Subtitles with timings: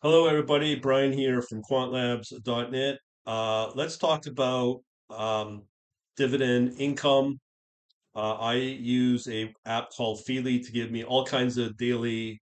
[0.00, 0.76] Hello, everybody.
[0.76, 2.98] Brian here from quantlabs.net.
[3.26, 5.64] Uh, let's talk about um,
[6.16, 7.40] dividend income.
[8.14, 12.40] Uh, I use a app called Feedly to give me all kinds of daily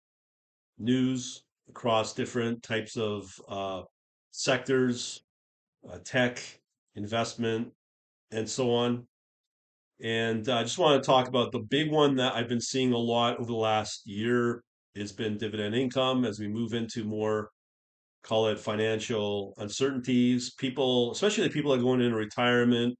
[0.79, 3.81] news across different types of uh,
[4.31, 5.21] sectors,
[5.91, 6.41] uh, tech,
[6.95, 7.67] investment,
[8.31, 9.05] and so on.
[10.01, 12.97] And I just want to talk about the big one that I've been seeing a
[12.97, 14.63] lot over the last year
[14.95, 17.49] has been dividend income as we move into more
[18.23, 20.53] call it financial uncertainties.
[20.53, 22.95] People, especially the people that are going into retirement,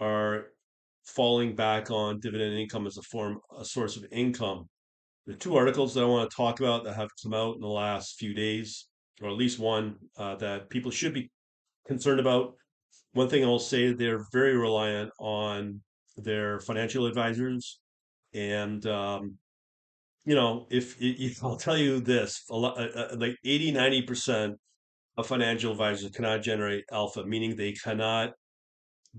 [0.00, 0.46] are
[1.04, 4.68] falling back on dividend income as a form, a source of income.
[5.26, 7.60] There are two articles that I want to talk about that have come out in
[7.60, 8.86] the last few days,
[9.20, 11.30] or at least one uh, that people should be
[11.86, 12.54] concerned about.
[13.12, 15.80] One thing I'll say, they're very reliant on
[16.16, 17.80] their financial advisors.
[18.34, 19.36] And, um,
[20.24, 24.54] you know, if, if I'll tell you this, lot, uh, uh, like 80, 90%
[25.18, 28.30] of financial advisors cannot generate alpha, meaning they cannot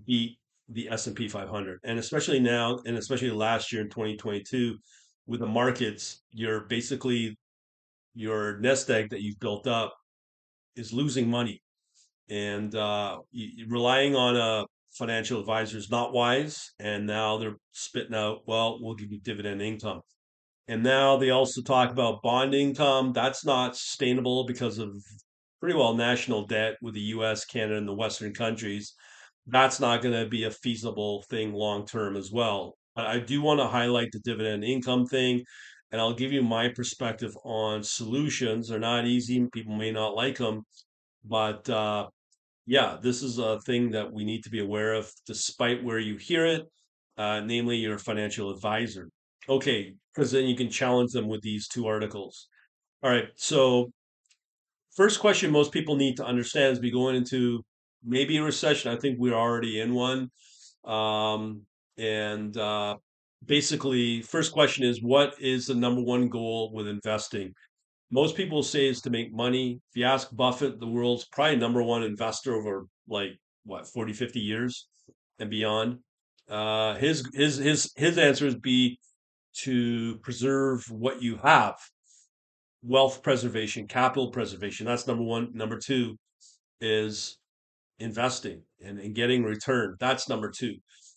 [0.06, 0.38] beat
[0.70, 1.80] the S&P 500.
[1.84, 4.78] And especially now, and especially last year in 2022,
[5.28, 7.38] with the markets, you're basically
[8.14, 9.94] your nest egg that you've built up
[10.76, 11.62] is losing money,
[12.30, 13.20] and uh,
[13.68, 16.72] relying on a financial advisor is not wise.
[16.80, 20.02] And now they're spitting out, well, we'll give you dividend income.
[20.68, 23.14] And now they also talk about bond income.
[23.14, 24.96] That's not sustainable because of
[25.60, 28.94] pretty well national debt with the US, Canada, and the Western countries.
[29.46, 32.78] That's not going to be a feasible thing long term as well.
[32.96, 35.44] But I do want to highlight the dividend income thing,
[35.92, 38.70] and I'll give you my perspective on solutions.
[38.70, 40.64] They're not easy, people may not like them,
[41.24, 42.10] but uh,
[42.66, 46.18] yeah, this is a thing that we need to be aware of despite where you
[46.18, 46.64] hear it,
[47.18, 49.10] uh, namely your financial advisor.
[49.50, 52.48] Okay, because then you can challenge them with these two articles.
[53.02, 53.92] All right, so
[54.96, 57.64] first question most people need to understand is be going into
[58.04, 58.92] maybe a recession.
[58.92, 60.30] I think we're already in one.
[60.86, 61.66] Um,
[61.98, 62.98] and uh,
[63.46, 67.54] basically, first question is what is the number one goal with investing?
[68.12, 69.82] Most people say is to make money.
[69.90, 73.32] If you ask Buffett, the world's probably number one investor over like
[73.66, 74.88] what 40, 50 years
[75.40, 76.00] and beyond.
[76.50, 79.00] Uh, his his his his answer is be
[79.62, 81.76] to preserve what you have
[82.84, 84.86] wealth preservation, capital preservation.
[84.86, 85.50] That's number one.
[85.54, 86.18] Number two
[86.82, 87.38] is
[88.00, 89.96] investing and, and getting return.
[90.00, 90.76] That's number two.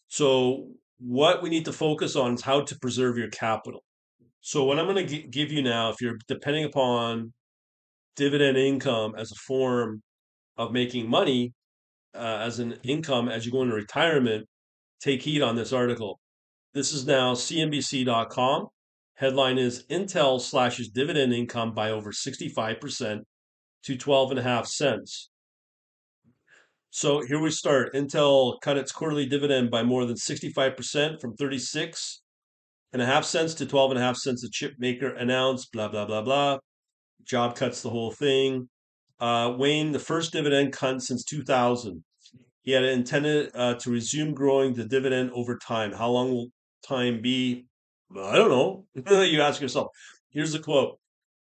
[0.09, 3.83] So, what we need to focus on is how to preserve your capital.
[4.41, 7.33] So, what I'm going to g- give you now, if you're depending upon
[8.15, 10.03] dividend income as a form
[10.57, 11.53] of making money
[12.15, 14.47] uh, as an income as you go into retirement,
[15.01, 16.19] take heed on this article.
[16.77, 18.67] This is now CNBC.com.
[19.15, 23.21] Headline is Intel slashes dividend income by over 65%
[23.85, 25.31] to 12 and a half cents.
[26.91, 27.95] So here we start.
[27.95, 32.21] Intel cut its quarterly dividend by more than 65% from 36
[32.93, 34.43] and a half cents to 12 and a half cents.
[34.43, 36.59] The chip maker announced, blah, blah, blah, blah.
[37.25, 38.69] Job cuts the whole thing.
[39.19, 42.05] Uh, Wayne, the first dividend cut since 2000.
[42.61, 45.93] He had intended uh, to resume growing the dividend over time.
[45.93, 46.51] How long will
[46.87, 47.67] time be?
[48.17, 48.85] I don't know.
[49.25, 49.89] you ask yourself.
[50.31, 50.99] Here's the quote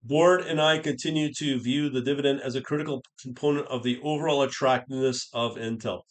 [0.04, 4.42] Board and I continue to view the dividend as a critical component of the overall
[4.44, 6.02] attractiveness of Intel.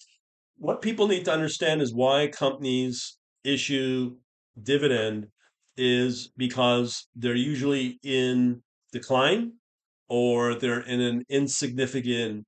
[0.59, 4.17] What people need to understand is why companies issue
[4.62, 5.29] dividend
[5.77, 8.62] is because they're usually in
[8.93, 9.53] decline
[10.09, 12.45] or they're in an insignificant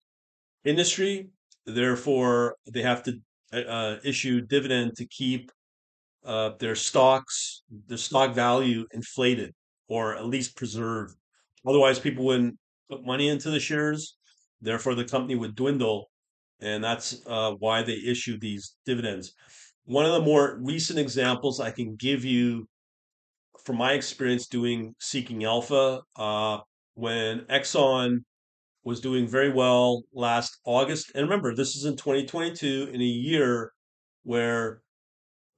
[0.64, 1.28] industry.
[1.64, 3.18] Therefore, they have to
[3.52, 5.50] uh, issue dividend to keep
[6.24, 9.54] uh, their stocks, their stock value inflated
[9.88, 11.14] or at least preserved.
[11.66, 12.56] Otherwise, people wouldn't
[12.88, 14.16] put money into the shares.
[14.60, 16.10] Therefore, the company would dwindle.
[16.60, 19.32] And that's uh, why they issue these dividends.
[19.84, 22.68] One of the more recent examples I can give you
[23.64, 26.58] from my experience doing Seeking Alpha, uh,
[26.94, 28.18] when Exxon
[28.84, 31.12] was doing very well last August.
[31.14, 33.72] And remember, this is in 2022 in a year
[34.22, 34.82] where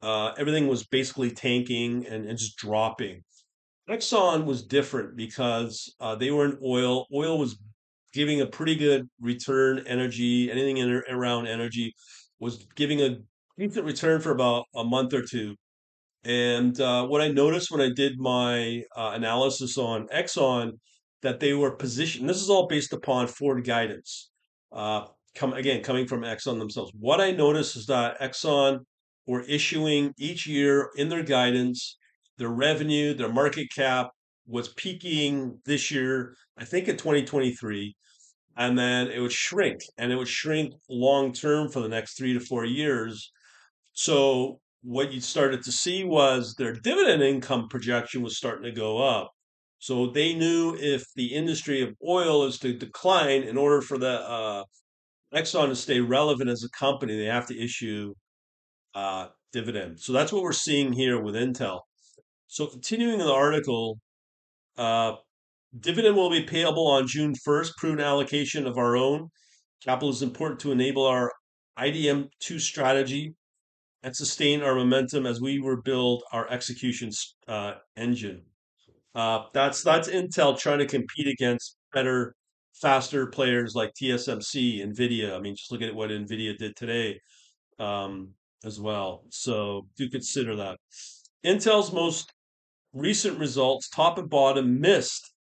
[0.03, 3.23] uh, everything was basically tanking and, and just dropping.
[3.89, 7.07] Exxon was different because uh, they were in oil.
[7.13, 7.59] Oil was
[8.13, 9.83] giving a pretty good return.
[9.87, 11.95] Energy, anything in, around energy,
[12.39, 13.17] was giving a
[13.59, 15.57] decent return for about a month or two.
[16.25, 20.79] And uh, what I noticed when I did my uh, analysis on Exxon,
[21.23, 22.29] that they were positioned.
[22.29, 24.31] This is all based upon forward guidance.
[24.73, 26.93] Uh, come again, coming from Exxon themselves.
[26.99, 28.81] What I noticed is that Exxon
[29.27, 31.97] were issuing each year in their guidance
[32.39, 34.11] their revenue, their market cap,
[34.47, 37.95] was peaking this year, I think in 2023,
[38.57, 42.33] and then it would shrink, and it would shrink long term for the next three
[42.33, 43.31] to four years.
[43.93, 48.99] So what you started to see was their dividend income projection was starting to go
[48.99, 49.31] up.
[49.79, 54.21] So they knew if the industry of oil is to decline, in order for the
[54.21, 54.65] uh,
[55.35, 58.15] Exxon to stay relevant as a company, they have to issue
[58.95, 60.01] uh, dividend.
[60.01, 61.81] So that's what we're seeing here with Intel.
[62.47, 63.99] So continuing the article,
[64.77, 65.15] uh,
[65.79, 69.29] dividend will be payable on June 1st, prudent allocation of our own.
[69.85, 71.33] Capital is important to enable our
[71.79, 73.35] IDM2 strategy
[74.03, 77.11] and sustain our momentum as we rebuild our execution
[77.49, 78.43] uh, engine.
[79.15, 82.35] Uh, that's that's Intel trying to compete against better,
[82.81, 85.37] faster players like TSMC, Nvidia.
[85.37, 87.21] I mean, just look at what Nvidia did today
[87.79, 88.31] um,
[88.65, 89.25] as well.
[89.31, 90.79] So do consider that.
[91.45, 92.33] Intel's most
[92.93, 95.33] recent results, top and bottom, missed.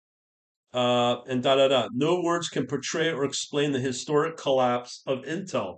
[0.74, 1.90] Uh, and da da da.
[1.94, 5.78] No words can portray or explain the historic collapse of Intel.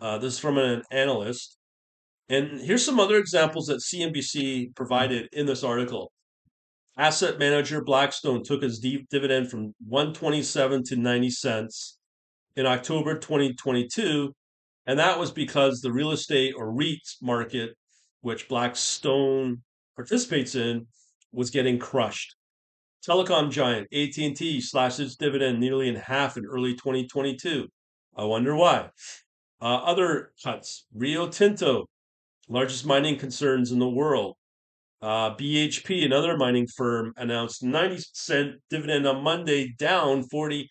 [0.00, 1.56] Uh, this is from an analyst.
[2.28, 6.12] And here's some other examples that CNBC provided in this article.
[6.96, 11.98] Asset manager Blackstone took its dividend from 127 to 90 cents
[12.54, 14.32] in October 2022,
[14.90, 17.76] and that was because the real estate or REITs market,
[18.22, 19.62] which Blackstone
[19.94, 20.88] participates in,
[21.30, 22.34] was getting crushed.
[23.08, 27.68] Telecom giant AT&T slashed its dividend nearly in half in early 2022.
[28.16, 28.90] I wonder why.
[29.62, 31.86] Uh, other cuts: Rio Tinto
[32.48, 34.34] largest mining concerns in the world.
[35.00, 40.66] Uh, BHP, another mining firm, announced 90 cent dividend on Monday, down 40%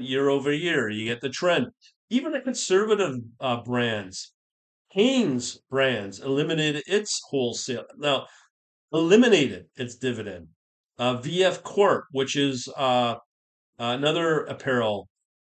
[0.00, 0.88] year over year.
[0.88, 1.66] You get the trend.
[2.08, 4.32] Even the conservative uh, brands,
[4.92, 7.84] Hanes brands, eliminated its wholesale.
[7.98, 8.26] Now,
[8.92, 10.48] eliminated its dividend.
[10.98, 13.16] Uh, VF Corp, which is uh,
[13.78, 15.08] another apparel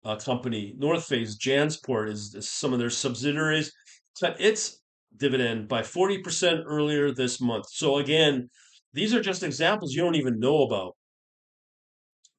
[0.05, 3.73] uh, company, North Face, Jansport is, is some of their subsidiaries,
[4.19, 4.81] cut its
[5.17, 7.67] dividend by 40% earlier this month.
[7.71, 8.49] So, again,
[8.93, 10.97] these are just examples you don't even know about.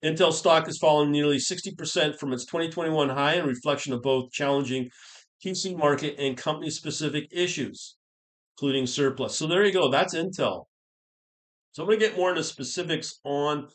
[0.03, 4.89] Intel stock has fallen nearly 60% from its 2021 high in reflection of both challenging
[5.45, 7.95] PC market and company specific issues,
[8.55, 9.35] including surplus.
[9.35, 9.89] So, there you go.
[9.89, 10.65] That's Intel.
[11.73, 13.67] So, I'm going to get more into specifics on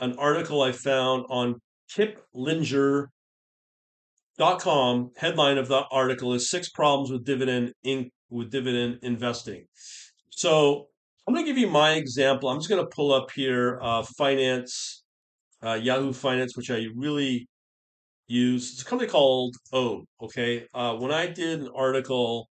[0.00, 1.60] an article I found on
[1.96, 3.08] kiplinger.com.
[5.16, 9.64] Headline of the article is Six Problems with Dividend in with dividend investing.
[10.30, 10.88] So
[11.26, 12.48] I'm going to give you my example.
[12.48, 15.03] I'm just going to pull up here uh, finance,
[15.64, 17.48] uh, Yahoo Finance, which I really
[18.26, 18.72] use.
[18.72, 20.04] It's a company called O.
[20.22, 22.48] Okay, uh, when I did an article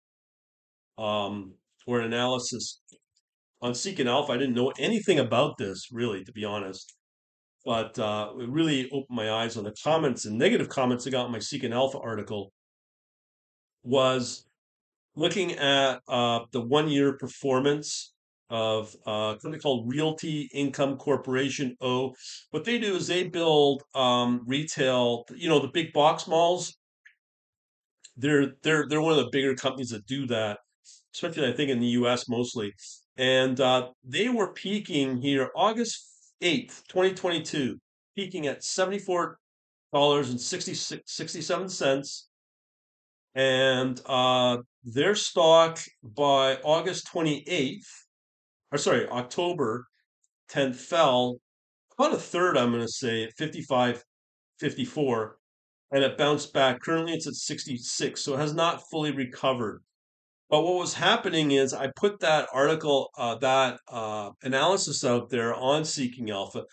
[0.97, 1.55] um,
[1.87, 2.81] or an analysis
[3.63, 6.95] on Seeking Alpha, I didn't know anything about this really, to be honest.
[7.65, 11.27] But uh, it really opened my eyes on the comments and negative comments I got
[11.27, 12.53] in my Seeking Alpha article.
[13.83, 14.47] Was
[15.17, 18.15] looking at uh, the one year performance
[18.51, 21.77] of uh, a company called Realty Income Corporation.
[21.81, 22.15] O,
[22.51, 26.77] what they do is they build um, retail, you know, the big box malls.
[28.17, 30.59] They're they're they're one of the bigger companies that do that,
[31.15, 32.29] especially I think in the U.S.
[32.29, 32.73] mostly.
[33.17, 36.09] And uh, they were peaking here August
[36.41, 37.79] eighth, twenty twenty two,
[38.17, 39.39] peaking at seventy four
[39.93, 42.29] dollars and 67 cents
[43.35, 47.87] and uh, their stock by August 28th,
[48.73, 49.87] or sorry, October
[50.51, 51.41] 10th fell
[51.99, 54.05] about a third, I'm going to say, at 55,
[54.61, 55.37] 54,
[55.91, 56.81] and it bounced back.
[56.81, 59.83] Currently, it's at 66, so it has not fully recovered.
[60.51, 65.55] But what was happening is I put that article, uh, that uh, analysis out there
[65.55, 66.65] on Seeking Alpha,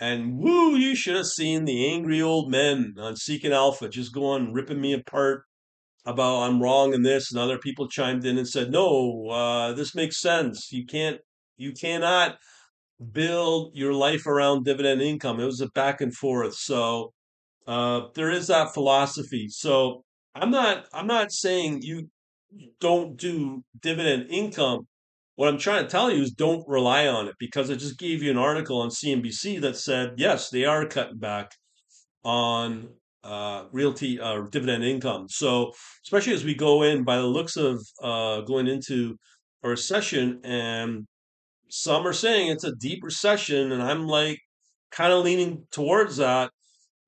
[0.00, 4.52] and woo, you should have seen the angry old men on Seeking Alpha just going
[4.52, 5.44] ripping me apart
[6.06, 9.94] about I'm wrong in this, and other people chimed in and said, "No, uh, this
[9.94, 10.72] makes sense.
[10.72, 11.20] You can't,
[11.60, 12.38] you cannot
[13.12, 16.54] build your life around dividend income." It was a back and forth.
[16.54, 17.12] So
[17.66, 19.48] uh, there is that philosophy.
[19.48, 22.08] So I'm not, I'm not saying you
[22.80, 24.86] don't do dividend income.
[25.36, 28.22] What I'm trying to tell you is don't rely on it because I just gave
[28.22, 31.52] you an article on CNBC that said yes, they are cutting back
[32.24, 32.88] on
[33.24, 35.26] uh, realty uh, dividend income.
[35.28, 35.72] So,
[36.04, 39.16] especially as we go in, by the looks of uh, going into
[39.62, 41.06] a recession, and
[41.70, 44.38] some are saying it's a deep recession, and I'm like
[44.92, 46.50] kind of leaning towards that.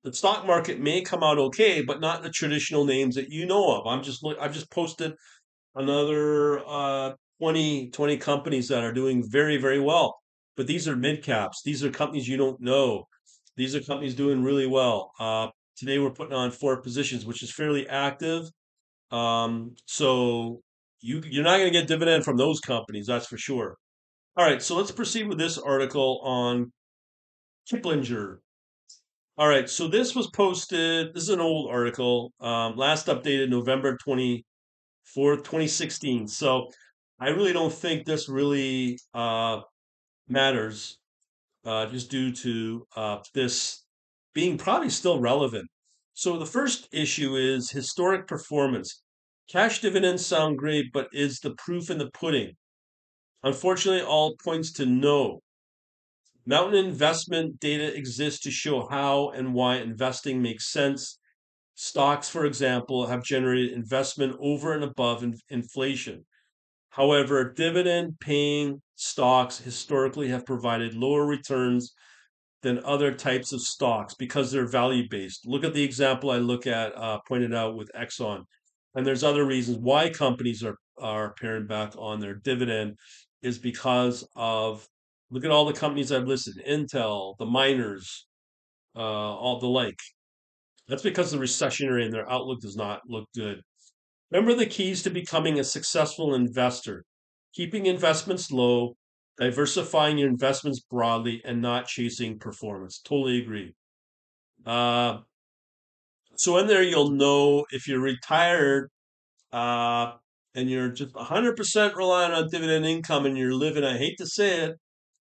[0.03, 3.77] The stock market may come out okay, but not the traditional names that you know
[3.77, 3.87] of.
[3.87, 5.13] I'm just I've just posted
[5.75, 10.15] another uh, 20, 20 companies that are doing very very well.
[10.57, 11.61] but these are mid caps.
[11.63, 13.05] These are companies you don't know.
[13.57, 15.11] These are companies doing really well.
[15.19, 18.43] Uh, today we're putting on four positions, which is fairly active.
[19.11, 20.61] Um, so
[21.01, 23.77] you you're not going to get dividend from those companies, that's for sure.
[24.35, 26.71] All right, so let's proceed with this article on
[27.71, 28.37] Kiplinger.
[29.37, 31.13] All right, so this was posted.
[31.13, 34.43] This is an old article, um, last updated November 24th,
[35.43, 36.27] 2016.
[36.27, 36.67] So
[37.19, 39.61] I really don't think this really uh,
[40.27, 40.97] matters
[41.63, 43.85] uh, just due to uh, this
[44.33, 45.69] being probably still relevant.
[46.15, 49.03] So the first issue is historic performance.
[49.47, 52.55] Cash dividends sound great, but is the proof in the pudding?
[53.43, 55.41] Unfortunately, all points to no.
[56.45, 61.19] Mountain investment data exists to show how and why investing makes sense.
[61.75, 66.25] Stocks, for example, have generated investment over and above in- inflation.
[66.89, 71.93] However, dividend paying stocks historically have provided lower returns
[72.61, 75.47] than other types of stocks because they're value based.
[75.47, 78.43] Look at the example I look at uh, pointed out with Exxon,
[78.95, 82.95] and there's other reasons why companies are are paring back on their dividend
[83.43, 84.87] is because of
[85.33, 88.27] Look at all the companies I've listed: Intel, the miners,
[88.95, 89.99] uh, all the like.
[90.87, 93.61] That's because the recessionary and their outlook does not look good.
[94.31, 97.03] Remember the keys to becoming a successful investor:
[97.53, 98.95] keeping investments low,
[99.39, 102.99] diversifying your investments broadly, and not chasing performance.
[102.99, 103.73] Totally agree.
[104.67, 105.21] Uh,
[106.35, 108.91] so in there, you'll know if you're retired
[109.51, 110.13] uh,
[110.55, 114.61] and you're just 100% relying on dividend income and you're living, I hate to say
[114.61, 114.75] it,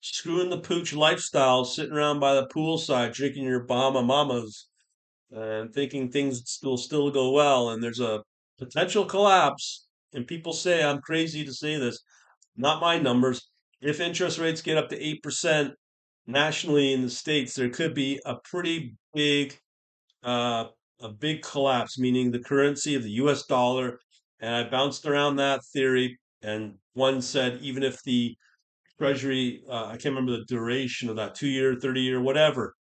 [0.01, 4.69] screwing the pooch lifestyle, sitting around by the poolside, drinking your Bahama Mamas,
[5.31, 8.23] and thinking things will still go well, and there's a
[8.59, 9.87] potential collapse.
[10.15, 11.99] And people say I'm crazy to say this,
[12.57, 13.49] not my numbers.
[13.81, 15.75] If interest rates get up to eight percent
[16.27, 19.59] nationally in the states, there could be a pretty big,
[20.25, 20.67] uh,
[21.01, 23.45] a big collapse, meaning the currency of the U.S.
[23.47, 24.01] dollar.
[24.41, 28.37] And I bounced around that theory, and one said even if the
[28.99, 32.75] Treasury, uh, I can't remember the duration of that, two year, 30 year, whatever,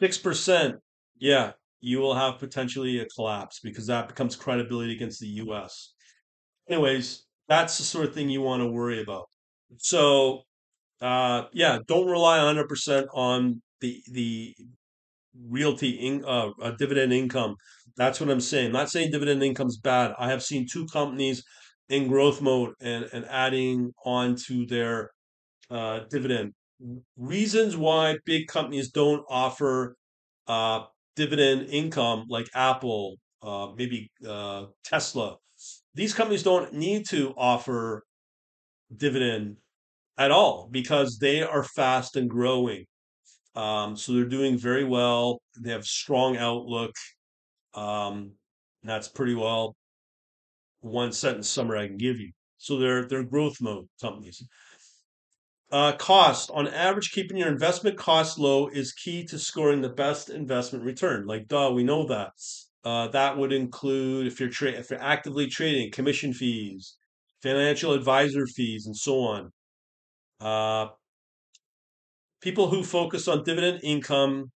[0.00, 0.74] 6%,
[1.18, 5.94] yeah, you will have potentially a collapse because that becomes credibility against the US.
[6.68, 9.26] Anyways, that's the sort of thing you want to worry about.
[9.78, 10.42] So,
[11.00, 14.54] uh, yeah, don't rely 100% on the, the,
[15.48, 17.54] realty in, uh, uh, dividend income
[17.96, 21.42] that's what i'm saying I'm not saying dividend income's bad i have seen two companies
[21.88, 25.10] in growth mode and, and adding on to their
[25.70, 26.52] uh, dividend.
[27.16, 29.96] Reasons why big companies don't offer
[30.46, 30.84] uh,
[31.16, 35.36] dividend income, like Apple, uh, maybe uh, Tesla.
[35.94, 38.04] These companies don't need to offer
[38.96, 39.56] dividend
[40.18, 42.86] at all because they are fast and growing.
[43.54, 45.40] Um, so they're doing very well.
[45.60, 46.92] They have strong outlook.
[47.74, 48.34] Um,
[48.84, 49.76] that's pretty well
[50.80, 52.32] one sentence summary I can give you.
[52.58, 54.42] So they're they're growth mode companies.
[55.72, 60.28] Uh, cost on average, keeping your investment costs low is key to scoring the best
[60.28, 61.26] investment return.
[61.26, 62.32] Like, duh, we know that.
[62.82, 66.96] Uh, that would include if you're tra- if you're actively trading, commission fees,
[67.42, 69.52] financial advisor fees, and so on.
[70.40, 70.88] Uh,
[72.40, 74.50] people who focus on dividend income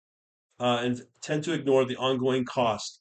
[0.61, 3.01] uh, and tend to ignore the ongoing cost.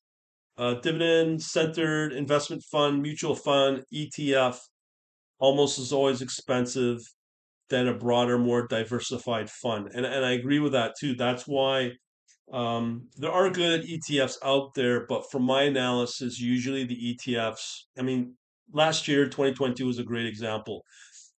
[0.58, 4.58] Uh, dividend centered investment fund, mutual fund, ETF,
[5.40, 7.00] almost is always expensive
[7.70, 9.90] than a broader, more diversified fund.
[9.94, 11.16] And and I agree with that too.
[11.16, 11.92] That's why
[12.52, 17.84] um, there are good ETFs out there, but from my analysis, usually the ETFs.
[17.98, 18.36] I mean,
[18.74, 20.84] last year, 2022 was a great example.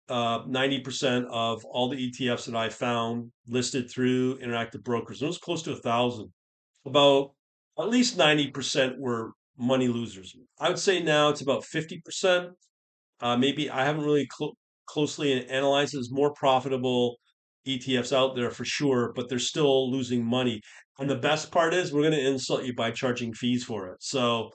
[0.08, 5.30] Uh, 90% of all the ETFs that I found listed through Interactive Brokers, and it
[5.30, 6.32] was close to a thousand.
[6.84, 7.30] About
[7.78, 10.34] at least 90% were money losers.
[10.60, 12.50] I would say now it's about 50%.
[13.20, 14.56] Uh, maybe I haven't really cl-
[14.86, 15.52] closely analyzed.
[15.52, 17.16] analyzes more profitable
[17.66, 20.60] ETFs out there for sure, but they're still losing money.
[20.98, 23.96] And the best part is we're going to insult you by charging fees for it.
[24.00, 24.50] So,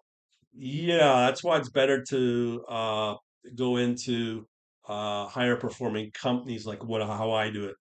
[0.53, 3.15] yeah, that's why it's better to uh,
[3.55, 4.45] go into
[4.87, 7.75] uh, higher performing companies like what how I do it.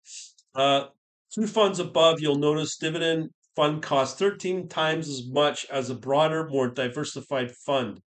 [0.54, 0.86] Uh,
[1.32, 6.46] two funds above, you'll notice dividend fund costs 13 times as much as a broader,
[6.46, 8.00] more diversified fund.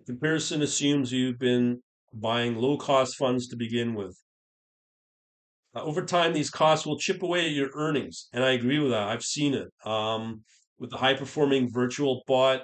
[0.00, 1.82] The comparison assumes you've been
[2.12, 4.18] buying low cost funds to begin with.
[5.74, 8.28] Uh, over time, these costs will chip away at your earnings.
[8.32, 9.08] And I agree with that.
[9.08, 9.68] I've seen it.
[9.84, 10.42] Um,
[10.78, 12.62] with the high performing virtual bot,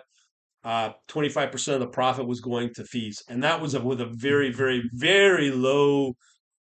[0.65, 3.23] uh, 25% of the profit was going to fees.
[3.29, 6.15] And that was a, with a very, very, very low,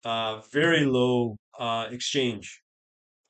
[0.04, 2.62] uh, very low uh, exchange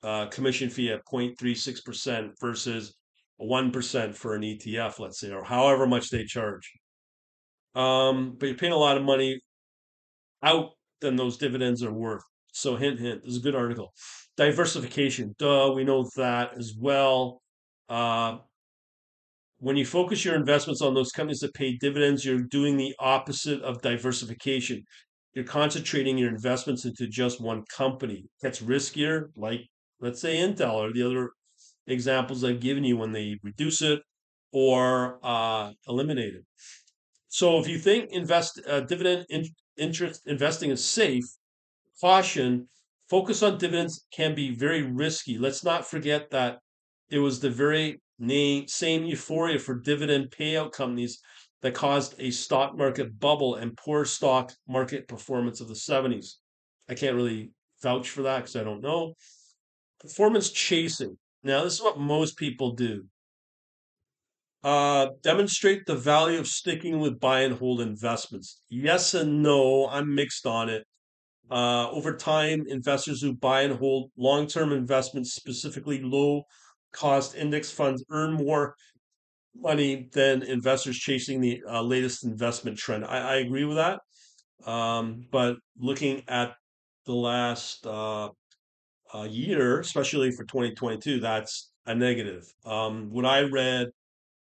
[0.03, 2.95] uh, commission fee at 0.36% versus
[3.41, 6.71] 1% for an ETF, let's say, or however much they charge.
[7.75, 9.39] Um, but you're paying a lot of money
[10.41, 10.71] out
[11.01, 12.23] than those dividends are worth.
[12.51, 13.93] So, hint, hint, this is a good article.
[14.35, 17.41] Diversification, duh, we know that as well.
[17.87, 18.37] Uh,
[19.59, 23.61] when you focus your investments on those companies that pay dividends, you're doing the opposite
[23.61, 24.83] of diversification.
[25.33, 28.25] You're concentrating your investments into just one company.
[28.25, 29.61] It gets riskier, like
[29.99, 31.29] let's say Intel or the other
[31.87, 34.01] examples I've given you when they reduce it
[34.51, 36.45] or uh, eliminate it.
[37.29, 39.45] So if you think invest uh, dividend in,
[39.77, 41.25] interest investing is safe,
[41.99, 42.67] caution.
[43.09, 45.37] Focus on dividends can be very risky.
[45.37, 46.59] Let's not forget that
[47.09, 51.19] it was the very name, same euphoria for dividend payout companies
[51.61, 56.35] that caused a stock market bubble and poor stock market performance of the 70s.
[56.89, 59.13] I can't really vouch for that because I don't know.
[59.99, 61.17] Performance chasing.
[61.43, 63.05] Now, this is what most people do.
[64.63, 68.61] Uh, demonstrate the value of sticking with buy and hold investments.
[68.69, 69.87] Yes and no.
[69.87, 70.83] I'm mixed on it.
[71.49, 76.43] Uh, over time, investors who buy and hold long term investments, specifically low
[76.91, 78.75] cost index funds, earn more
[79.55, 83.05] money than investors chasing the uh, latest investment trend.
[83.05, 83.99] I, I, agree with that.
[84.65, 86.53] Um, but looking at
[87.05, 88.29] the last uh,
[89.13, 92.45] uh, year, especially for 2022, that's a negative.
[92.65, 93.89] Um, what I read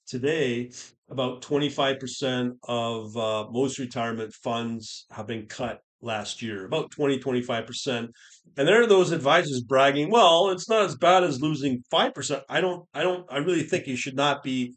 [0.07, 0.71] today,
[1.11, 8.09] about 25% of uh, most retirement funds have been cut last year, about 20, 25%.
[8.57, 12.43] And there are those advisors bragging, well, it's not as bad as losing 5%.
[12.49, 14.75] I don't, I don't, I really think you should not be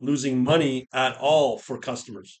[0.00, 2.40] losing money at all for customers.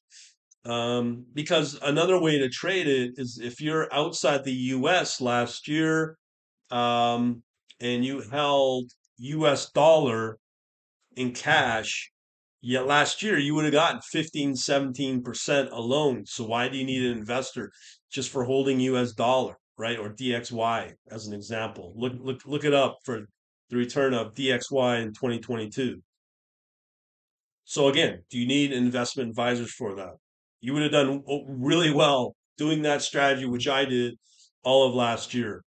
[0.64, 6.16] Um, because another way to trade it is if you're outside the US last year
[6.70, 7.42] um,
[7.80, 10.38] and you held US dollar
[11.16, 12.10] in cash,
[12.60, 16.24] yet last year you would have gotten 15, 17% alone.
[16.26, 17.70] So why do you need an investor
[18.10, 19.98] just for holding US dollar, right?
[19.98, 21.92] Or DXY as an example.
[21.96, 23.20] Look, look, look it up for
[23.70, 26.00] the return of DXY in 2022.
[27.64, 30.14] So again, do you need investment advisors for that?
[30.60, 34.14] You would have done really well doing that strategy, which I did
[34.64, 35.62] all of last year.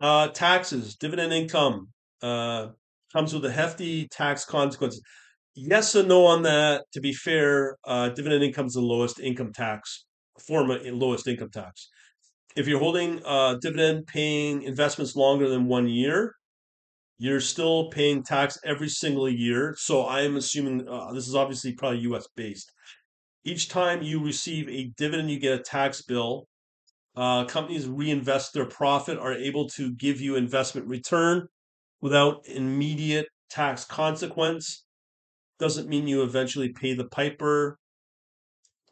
[0.00, 1.88] Uh, taxes, dividend income
[2.22, 2.68] uh,
[3.12, 5.02] comes with a hefty tax consequences.
[5.54, 6.84] Yes and no on that.
[6.92, 10.04] To be fair, uh, dividend income is the lowest income tax
[10.40, 11.88] form of lowest income tax.
[12.56, 16.34] If you're holding uh, dividend paying investments longer than one year,
[17.18, 19.74] you're still paying tax every single year.
[19.78, 22.70] So I'm assuming uh, this is obviously probably US based.
[23.44, 26.46] Each time you receive a dividend, you get a tax bill.
[27.16, 31.46] Uh, companies reinvest their profit, are able to give you investment return
[32.00, 34.84] without immediate tax consequence.
[35.58, 37.78] Doesn't mean you eventually pay the piper.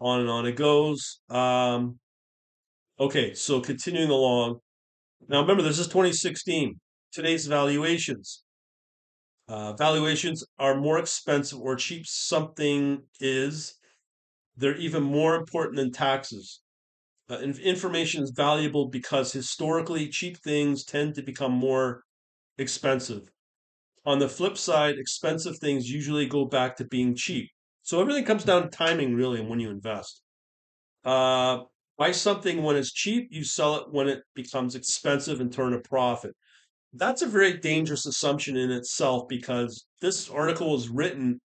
[0.00, 1.20] On and on it goes.
[1.28, 1.98] Um,
[2.98, 4.60] okay, so continuing along.
[5.28, 6.80] Now remember, this is 2016
[7.12, 8.42] today's valuations.
[9.48, 13.74] Uh, valuations are more expensive or cheap something is,
[14.56, 16.62] they're even more important than taxes.
[17.30, 22.04] Uh, information is valuable because historically cheap things tend to become more
[22.58, 23.31] expensive.
[24.04, 27.50] On the flip side, expensive things usually go back to being cheap.
[27.82, 30.22] So everything comes down to timing, really, and when you invest.
[31.04, 31.60] Uh,
[31.98, 35.80] buy something when it's cheap, you sell it when it becomes expensive and turn a
[35.80, 36.34] profit.
[36.92, 41.40] That's a very dangerous assumption in itself because this article was written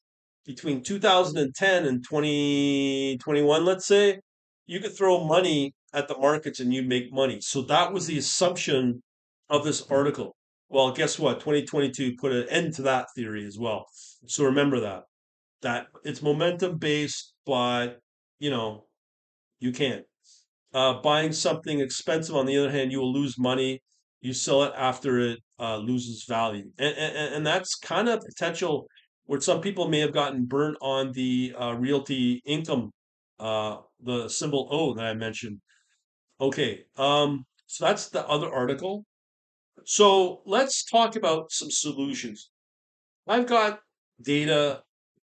[0.46, 4.20] between 2010 and 2021, let's say.
[4.66, 7.40] You could throw money at the markets and you'd make money.
[7.42, 9.02] So that was the assumption
[9.50, 10.36] of this article.
[10.70, 11.40] Well, guess what?
[11.40, 13.86] 2022 put an end to that theory as well.
[14.28, 15.04] So remember that.
[15.62, 18.00] That it's momentum based, but
[18.40, 18.88] you know,
[19.60, 20.06] you can't.
[20.74, 23.82] Uh, buying something expensive, on the other hand, you will lose money
[24.22, 28.88] you sell it after it uh, loses value, and, and and that's kind of potential
[29.26, 32.92] where some people may have gotten burnt on the uh, realty income,
[33.40, 35.60] uh, the symbol O that I mentioned.
[36.42, 39.06] Okay, um, so that's the other article.
[39.90, 42.52] So let's talk about some solutions.
[43.26, 43.80] I've got
[44.22, 44.84] data,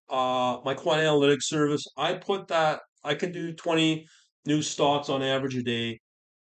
[0.09, 1.85] uh, my quant analytics service.
[1.97, 4.07] I put that I can do 20
[4.45, 5.99] new stocks on average a day.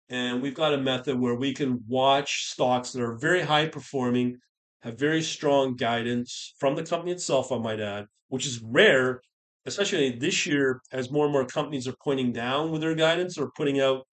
[0.09, 4.37] And we've got a method where we can watch stocks that are very high performing,
[4.81, 9.21] have very strong guidance from the company itself, I might add, which is rare,
[9.65, 13.51] especially this year as more and more companies are pointing down with their guidance or
[13.55, 14.05] putting out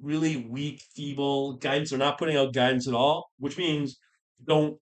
[0.00, 1.90] really weak, feeble guidance.
[1.90, 3.98] They're not putting out guidance at all, which means
[4.44, 4.76] don't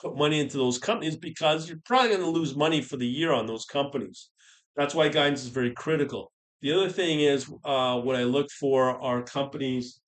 [0.00, 3.32] put money into those companies because you're probably going to lose money for the year
[3.32, 4.30] on those companies.
[4.76, 6.32] That's why guidance is very critical.
[6.62, 10.00] The other thing is uh, what I look for are companies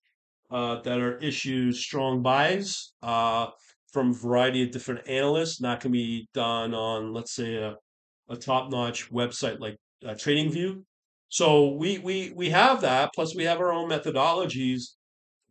[0.51, 3.49] uh, that are issued strong buys uh,
[3.93, 5.61] from a variety of different analysts.
[5.61, 7.77] Not going to be done on, let's say, a,
[8.29, 10.83] a top-notch website like uh, TradingView.
[11.33, 13.13] So we we we have that.
[13.15, 14.83] Plus, we have our own methodologies,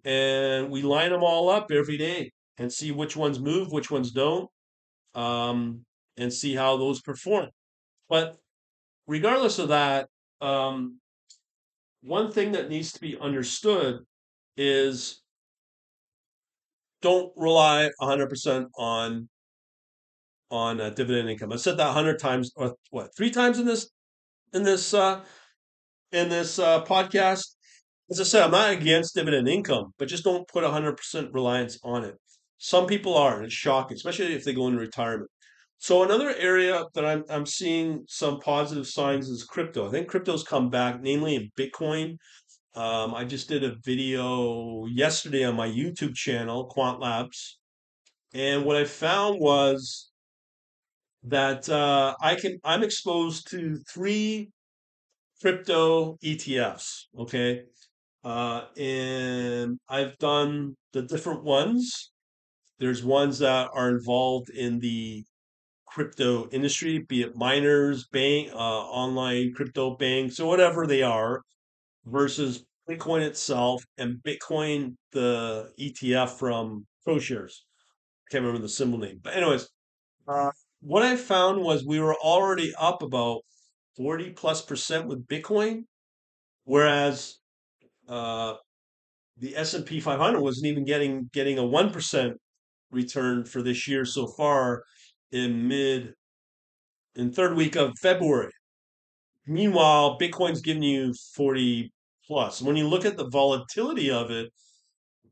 [0.05, 4.11] and we line them all up every day and see which ones move, which ones
[4.11, 4.49] don't,
[5.15, 5.85] um,
[6.17, 7.49] and see how those perform.
[8.09, 8.37] But
[9.07, 10.09] regardless of that,
[10.41, 10.99] um,
[12.01, 14.03] one thing that needs to be understood
[14.57, 15.21] is
[17.01, 19.29] don't rely 100% on
[20.49, 21.51] on uh, dividend income.
[21.51, 23.89] I've said that 100 times or what, 3 times in this
[24.53, 25.23] in this uh
[26.11, 27.43] in this uh podcast.
[28.09, 32.03] As I said, I'm not against dividend income, but just don't put 100% reliance on
[32.03, 32.15] it.
[32.57, 35.29] Some people are, and it's shocking, especially if they go into retirement.
[35.79, 39.87] So another area that I'm I'm seeing some positive signs is crypto.
[39.87, 42.17] I think crypto's come back, namely in Bitcoin.
[42.75, 47.59] Um, I just did a video yesterday on my YouTube channel, Quant Labs,
[48.33, 50.11] and what I found was
[51.23, 54.51] that uh, I can I'm exposed to three
[55.41, 57.05] crypto ETFs.
[57.17, 57.63] Okay,
[58.23, 62.11] uh, and I've done the different ones.
[62.79, 65.23] There's ones that are involved in the
[65.87, 71.41] crypto industry, be it miners, bank, uh, online crypto banks, or whatever they are,
[72.05, 77.51] versus Bitcoin itself and Bitcoin, the ETF from ProShares.
[77.51, 79.69] I can't remember the symbol name, but anyways,
[80.27, 80.51] uh,
[80.81, 83.41] what I found was we were already up about
[83.97, 85.83] 40 plus percent with Bitcoin,
[86.63, 87.37] whereas
[88.07, 88.55] uh,
[89.37, 92.33] the S&P 500 wasn't even getting getting a 1%
[92.91, 94.83] return for this year so far
[95.31, 96.13] in mid
[97.15, 98.51] in third week of February.
[99.47, 101.91] Meanwhile, Bitcoin's giving you 40
[102.25, 102.61] plus.
[102.61, 104.51] When you look at the volatility of it,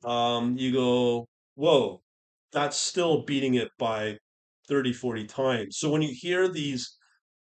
[0.04, 2.02] um, you go, whoa,
[2.52, 4.17] that's still beating it by
[4.67, 5.78] 30, 40 times.
[5.78, 6.98] So when you hear these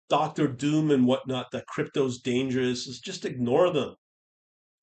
[0.09, 0.49] Dr.
[0.49, 3.95] Doom and whatnot that crypto's dangerous, is just ignore them.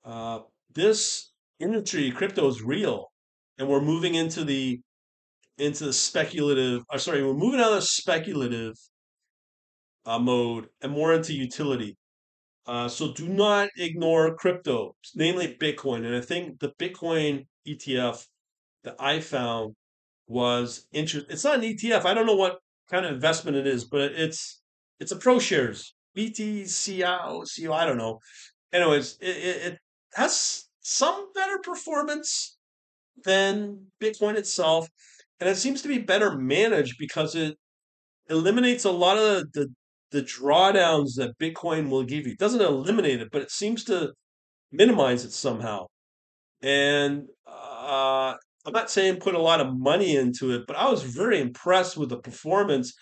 [0.03, 0.39] Uh,
[0.73, 3.12] this industry, crypto is real,
[3.57, 4.79] and we're moving into the
[5.57, 6.81] into the speculative.
[6.89, 8.75] Or uh, sorry, we're moving out of speculative
[10.05, 11.97] uh, mode and more into utility.
[12.65, 16.05] Uh, so do not ignore crypto, namely Bitcoin.
[16.05, 18.25] And I think the Bitcoin ETF
[18.84, 19.75] that I found
[20.27, 21.31] was interesting.
[21.31, 22.05] It's not an ETF.
[22.05, 24.61] I don't know what kind of investment it is, but it's
[25.01, 27.43] it's a ProShares BTCO.
[27.43, 28.19] CO, I don't know.
[28.71, 29.77] Anyways, it, it, it
[30.13, 32.55] has some better performance
[33.25, 34.87] than Bitcoin itself,
[35.39, 37.57] and it seems to be better managed because it
[38.29, 39.67] eliminates a lot of the
[40.11, 42.33] the drawdowns that Bitcoin will give you.
[42.33, 44.11] It doesn't eliminate it, but it seems to
[44.71, 45.85] minimize it somehow.
[46.61, 48.35] And uh,
[48.65, 51.95] I'm not saying put a lot of money into it, but I was very impressed
[51.97, 52.93] with the performance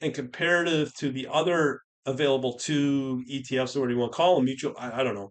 [0.00, 4.36] and comparative to the other available two ETFs, or what do you want to call
[4.36, 5.30] them, mutual, I, I don't know,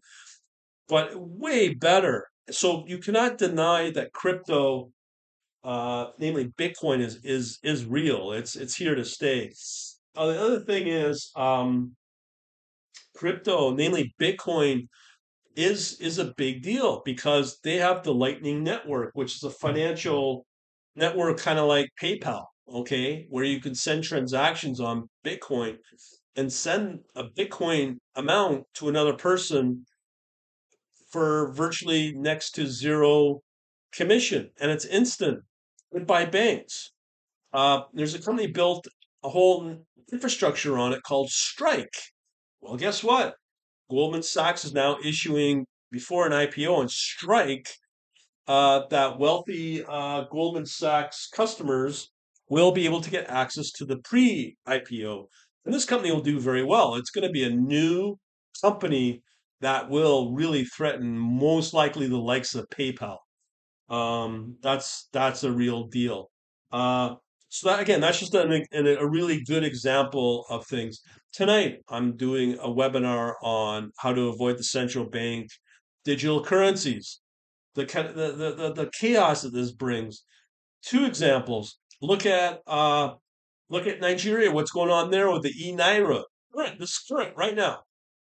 [0.88, 2.28] but way better.
[2.50, 4.92] So you cannot deny that crypto,
[5.64, 8.32] uh, namely Bitcoin, is is is real.
[8.34, 9.54] It's it's here to stay.
[10.16, 11.96] Uh, the other thing is um,
[13.16, 14.88] crypto, namely Bitcoin,
[15.56, 20.46] is is a big deal because they have the Lightning Network, which is a financial
[20.96, 25.78] network kind of like PayPal, okay, where you can send transactions on Bitcoin
[26.36, 29.86] and send a Bitcoin amount to another person
[31.12, 33.42] for virtually next to zero
[33.94, 35.44] commission, and it's instant.
[36.08, 36.92] by banks.
[37.54, 38.88] Uh, there's a company built
[39.24, 41.94] a whole infrastructure on it called Strike.
[42.62, 43.36] Well, guess what?
[43.92, 47.70] Goldman Sachs is now issuing before an IPO on Strike
[48.48, 52.10] uh, that wealthy uh, Goldman Sachs customers
[52.50, 55.26] will be able to get access to the pre IPO.
[55.66, 56.96] And this company will do very well.
[56.96, 58.18] It's going to be a new
[58.62, 59.22] company
[59.62, 63.18] that will really threaten most likely the likes of PayPal.
[63.90, 66.30] Um, that's that's a real deal.
[66.72, 67.16] Uh,
[67.50, 71.02] so that, again, that's just a, a really good example of things.
[71.32, 75.50] Tonight, I'm doing a webinar on how to avoid the central bank
[76.04, 77.22] digital currencies,
[77.76, 80.24] the the the, the, the chaos that this brings.
[80.82, 81.78] Two examples.
[82.04, 83.14] Look at uh,
[83.70, 84.52] look at Nigeria.
[84.52, 86.24] What's going on there with the e naira?
[86.54, 87.80] Right, this current right now,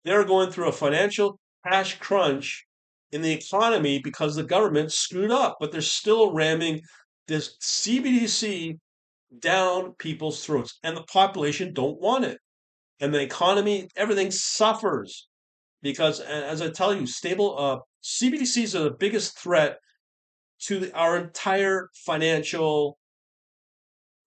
[0.05, 2.67] they're going through a financial cash crunch
[3.11, 6.81] in the economy because the government screwed up, but they're still ramming
[7.27, 8.77] this CBDC
[9.39, 12.37] down people's throats, and the population don't want it.
[12.99, 15.27] And the economy, everything suffers
[15.81, 19.79] because, as I tell you, stable uh, CBDCs are the biggest threat
[20.65, 22.99] to the, our entire financial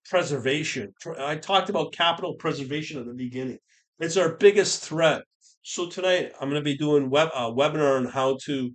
[0.09, 0.93] preservation.
[1.19, 3.59] I talked about capital preservation at the beginning.
[3.99, 5.23] It's our biggest threat.
[5.63, 8.71] So tonight I'm going to be doing web a webinar on how to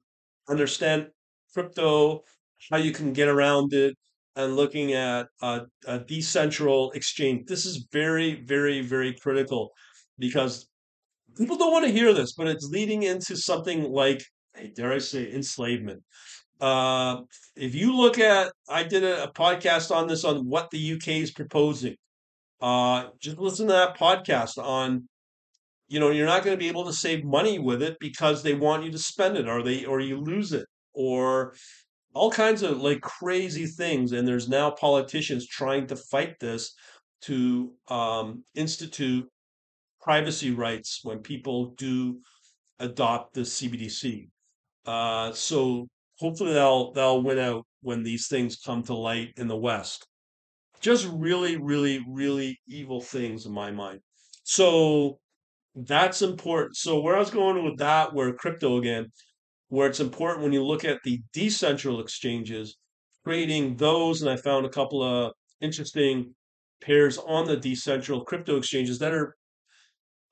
[0.50, 1.08] understand
[1.54, 2.22] crypto,
[2.70, 3.96] how you can get around it,
[4.36, 7.46] and looking at a, a decentral exchange.
[7.48, 9.72] This is very, very, very critical
[10.20, 10.68] because
[11.38, 14.24] people don't want to hear this, but it's leading into something like,
[14.56, 16.04] hey, dare I say, enslavement.
[16.62, 17.22] Uh,
[17.56, 21.08] if you look at, I did a, a, podcast on this on what the UK
[21.08, 21.96] is proposing.
[22.62, 25.08] Uh, just listen to that podcast on,
[25.88, 28.54] you know, you're not going to be able to save money with it because they
[28.54, 31.56] want you to spend it, or they, or you lose it, or
[32.14, 34.12] all kinds of like crazy things.
[34.12, 36.76] And there's now politicians trying to fight this
[37.24, 39.28] to um, institute
[40.00, 42.20] privacy rights when people do
[42.80, 44.30] adopt the CBDC.
[44.86, 45.88] Uh, so
[46.22, 50.08] hopefully they'll they'll win out when these things come to light in the West.
[50.80, 54.00] Just really, really, really evil things in my mind.
[54.44, 55.20] So
[55.76, 56.76] that's important.
[56.78, 59.08] So where I was going with that, where crypto again,
[59.70, 62.78] where it's important when you look at the decentral exchanges,
[63.24, 66.36] creating those, and I found a couple of interesting
[66.82, 69.36] pairs on the decentral crypto exchanges that are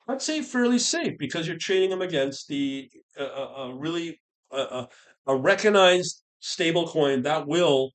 [0.07, 4.19] I'd say fairly safe because you're trading them against the uh, uh, really
[4.51, 4.85] uh,
[5.29, 7.91] a recognized stable coin that will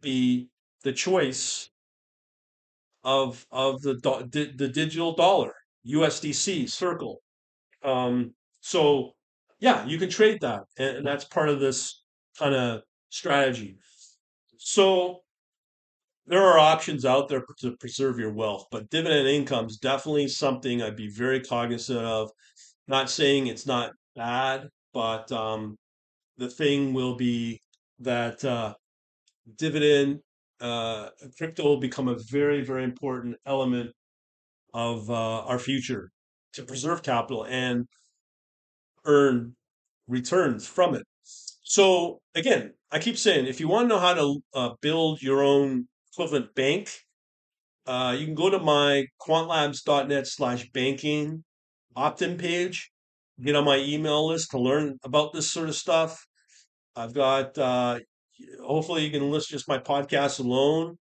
[0.00, 0.48] be
[0.82, 1.70] the choice
[3.04, 3.94] of of the
[4.56, 5.54] the digital dollar
[5.86, 7.22] USDC circle.
[7.84, 9.12] Um, so
[9.60, 12.02] yeah, you can trade that, and that's part of this
[12.38, 13.78] kind of strategy.
[14.58, 15.20] So
[16.26, 20.82] there are options out there to preserve your wealth, but dividend income is definitely something
[20.82, 22.30] I'd be very cognizant of.
[22.88, 25.78] Not saying it's not bad, but um,
[26.40, 27.60] the thing will be
[28.00, 28.74] that uh,
[29.56, 30.20] dividend
[30.60, 33.90] uh, crypto will become a very, very important element
[34.72, 36.10] of uh, our future
[36.54, 37.86] to preserve capital and
[39.04, 39.54] earn
[40.08, 41.02] returns from it.
[41.22, 45.42] So again, I keep saying if you want to know how to uh, build your
[45.42, 46.90] own equivalent bank,
[47.86, 51.44] uh, you can go to my quantlabs.net slash banking
[51.96, 52.90] opt-in page,
[53.42, 56.26] get on my email list to learn about this sort of stuff.
[56.96, 58.00] I've got, uh,
[58.64, 60.96] hopefully you can list just my podcast alone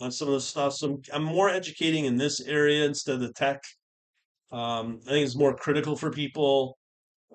[0.00, 0.74] on some of the stuff.
[0.74, 3.62] So I'm, I'm more educating in this area instead of the tech.
[4.50, 6.76] Um, I think it's more critical for people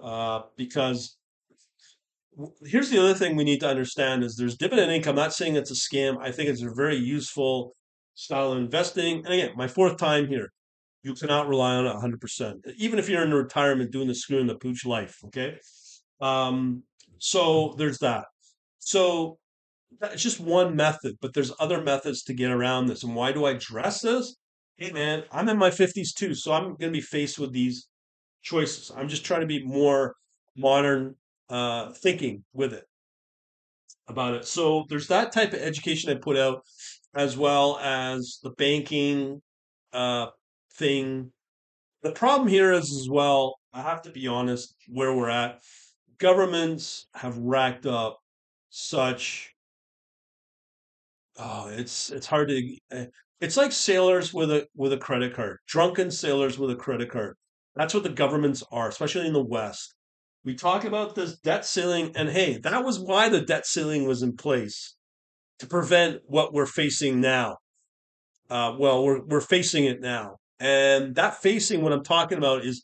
[0.02, 1.18] uh, because
[2.66, 5.12] here's the other thing we need to understand is there's dividend income.
[5.12, 6.18] I'm not saying it's a scam.
[6.22, 7.76] I think it's a very useful
[8.14, 9.26] style of investing.
[9.26, 10.50] And again, my fourth time here,
[11.04, 12.54] you cannot rely on it 100%.
[12.78, 15.58] Even if you're in retirement doing the screw and the pooch life, okay?
[16.22, 16.84] Um,
[17.20, 18.26] so there's that.
[18.80, 19.38] So
[20.02, 23.04] it's just one method, but there's other methods to get around this.
[23.04, 24.36] And why do I address this?
[24.78, 27.88] Hey man, I'm in my 50s too, so I'm going to be faced with these
[28.44, 28.92] choices.
[28.96, 30.14] I'm just trying to be more
[30.56, 31.16] modern
[31.50, 32.86] uh, thinking with it
[34.08, 34.46] about it.
[34.46, 36.62] So there's that type of education I put out,
[37.16, 39.42] as well as the banking
[39.94, 40.28] uh,
[40.76, 41.32] thing.
[42.04, 43.56] The problem here is as well.
[43.74, 45.60] I have to be honest, where we're at,
[46.20, 48.20] governments have racked up
[48.70, 49.54] such.
[51.38, 52.78] Oh, it's it's hard to.
[52.92, 53.06] Eh,
[53.40, 57.36] it's like sailors with a with a credit card, drunken sailors with a credit card.
[57.76, 59.94] That's what the governments are, especially in the West.
[60.44, 64.24] We talk about this debt ceiling, and hey, that was why the debt ceiling was
[64.24, 64.96] in place
[65.60, 67.58] to prevent what we're facing now.
[68.50, 72.84] Uh, well, we're we're facing it now, and that facing what I'm talking about is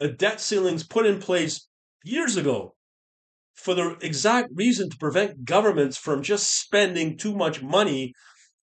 [0.00, 1.68] a debt ceiling's put in place
[2.04, 2.74] years ago
[3.54, 8.12] for the exact reason to prevent governments from just spending too much money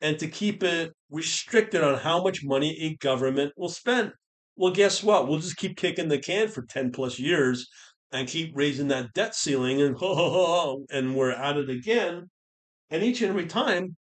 [0.01, 4.13] and to keep it restricted on how much money a government will spend.
[4.57, 5.29] Well, guess what?
[5.29, 7.69] We'll just keep kicking the can for 10 plus years
[8.11, 12.29] and keep raising that debt ceiling and ho, ho, ho, and we're at it again.
[12.91, 13.97] And each and every time,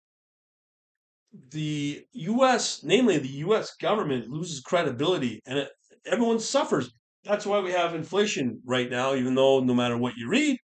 [1.50, 3.76] the U.S., namely the U.S.
[3.80, 5.68] government, loses credibility, and it,
[6.04, 6.92] everyone suffers.
[7.24, 10.56] That's why we have inflation right now, even though no matter what you read,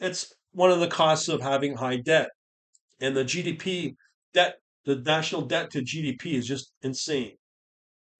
[0.00, 2.28] it's one of the costs of having high debt.
[3.00, 3.94] And the GDP
[4.32, 7.36] debt, the national debt to GDP is just insane.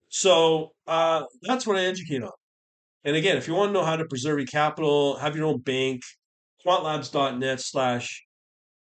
[0.09, 2.31] So uh, that's what I educate on.
[3.03, 5.59] And again, if you want to know how to preserve your capital, have your own
[5.59, 6.01] bank,
[6.65, 8.23] quantlabs.net slash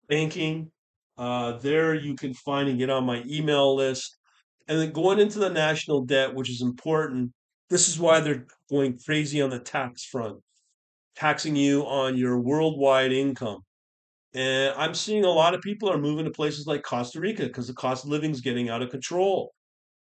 [0.09, 0.71] banking.
[1.17, 4.17] Uh, there you can find and get on my email list.
[4.67, 7.31] And then going into the national debt, which is important.
[7.69, 10.37] This is why they're going crazy on the tax front,
[11.15, 13.59] taxing you on your worldwide income.
[14.33, 17.67] And I'm seeing a lot of people are moving to places like Costa Rica because
[17.67, 19.53] the cost of living is getting out of control.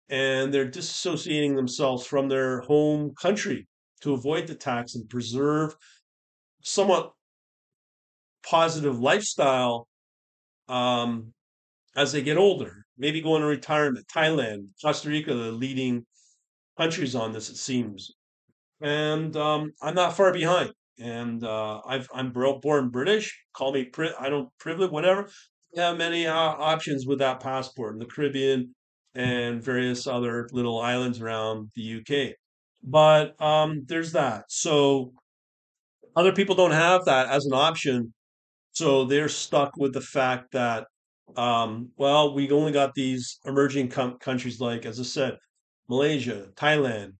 [0.09, 3.67] And they're disassociating themselves from their home country
[4.01, 5.75] to avoid the tax and preserve
[6.61, 7.11] somewhat
[8.45, 9.87] positive lifestyle
[10.67, 11.33] um,
[11.95, 12.85] as they get older.
[12.97, 14.05] Maybe go into retirement.
[14.13, 16.05] Thailand, Costa Rica, the leading
[16.77, 18.11] countries on this, it seems.
[18.81, 20.71] And um, I'm not far behind.
[20.99, 21.81] And uh,
[22.13, 23.37] I'm bro- born British.
[23.53, 25.29] Call me, pri- I don't privilege, whatever.
[25.77, 28.75] I have many uh, options with that passport in the Caribbean
[29.15, 32.35] and various other little islands around the UK.
[32.83, 34.45] But um, there's that.
[34.49, 35.13] So
[36.15, 38.13] other people don't have that as an option.
[38.71, 40.87] So they're stuck with the fact that,
[41.37, 45.37] um, well, we only got these emerging com- countries like, as I said,
[45.89, 47.13] Malaysia, Thailand,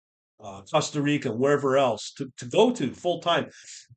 [0.43, 3.49] uh, Costa Rica, wherever else to, to go to full time.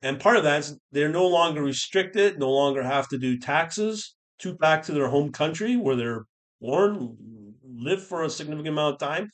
[0.02, 4.14] And part of that is they're no longer restricted, no longer have to do taxes
[4.40, 6.24] to back to their home country where they're
[6.60, 7.16] born,
[7.64, 9.30] live for a significant amount of time.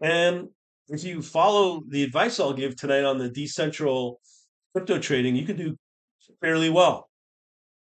[0.00, 0.48] And
[0.88, 4.16] if you follow the advice I'll give tonight on the decentral
[4.72, 5.76] crypto trading, you can do
[6.40, 7.08] fairly well.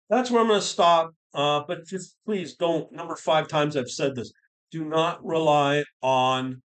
[0.09, 1.13] That's where I'm going to stop.
[1.33, 2.91] Uh, but just please don't.
[2.93, 4.33] Number five times I've said this.
[4.73, 6.61] Do not rely on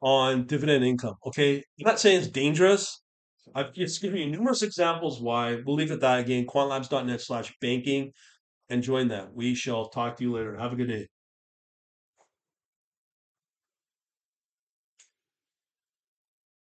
[0.00, 1.14] on dividend income.
[1.26, 3.02] Okay, I'm not saying it's dangerous.
[3.54, 5.60] I've just given you numerous examples why.
[5.64, 6.46] We'll leave it at that again.
[6.46, 8.12] Quantlabs.net slash banking
[8.68, 9.34] and join that.
[9.34, 10.56] We shall talk to you later.
[10.56, 11.08] Have a good day.